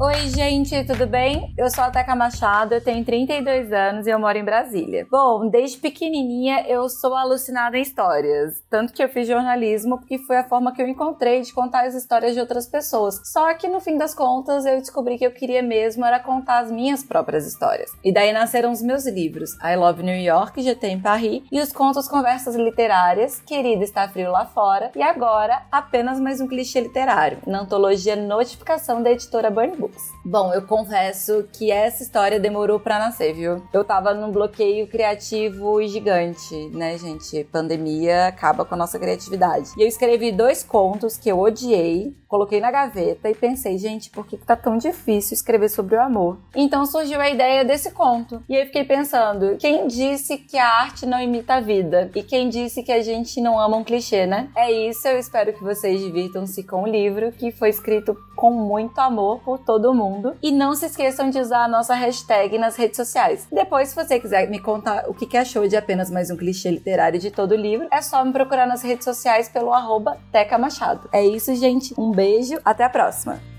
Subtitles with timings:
[0.00, 1.52] Oi, gente, tudo bem?
[1.58, 5.04] Eu sou a Teca Machado, eu tenho 32 anos e eu moro em Brasília.
[5.10, 8.62] Bom, desde pequenininha eu sou alucinada em histórias.
[8.70, 11.96] Tanto que eu fiz jornalismo porque foi a forma que eu encontrei de contar as
[11.96, 13.20] histórias de outras pessoas.
[13.24, 16.70] Só que no fim das contas eu descobri que eu queria mesmo era contar as
[16.70, 17.90] minhas próprias histórias.
[18.04, 21.72] E daí nasceram os meus livros, I Love New York, GT em Paris, e os
[21.72, 27.38] contos Conversas Literárias, Querida Está Frio Lá Fora, e agora apenas mais um clichê literário,
[27.44, 29.87] na antologia Notificação da editora Burn Book.
[30.24, 33.62] Bom, eu confesso que essa história demorou para nascer, viu?
[33.72, 37.44] Eu tava num bloqueio criativo gigante, né, gente?
[37.44, 39.70] Pandemia acaba com a nossa criatividade.
[39.76, 44.26] E eu escrevi dois contos que eu odiei, coloquei na gaveta e pensei, gente, por
[44.26, 46.38] que tá tão difícil escrever sobre o amor?
[46.54, 48.42] Então surgiu a ideia desse conto.
[48.48, 52.10] E aí fiquei pensando, quem disse que a arte não imita a vida?
[52.14, 54.50] E quem disse que a gente não ama um clichê, né?
[54.54, 58.98] É isso, eu espero que vocês divirtam-se com o livro, que foi escrito com muito
[59.00, 60.36] amor por todo mundo.
[60.42, 63.46] E não se esqueçam de usar a nossa hashtag nas redes sociais.
[63.50, 67.20] Depois, se você quiser me contar o que achou de apenas mais um clichê literário
[67.20, 71.08] de todo o livro, é só me procurar nas redes sociais pelo arroba Teca Machado.
[71.12, 71.94] É isso, gente.
[71.96, 73.57] Um beijo, até a próxima!